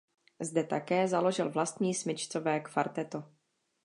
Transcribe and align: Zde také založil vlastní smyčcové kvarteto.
Zde 0.39 0.63
také 0.63 1.07
založil 1.07 1.49
vlastní 1.51 1.93
smyčcové 1.93 2.59
kvarteto. 2.59 3.23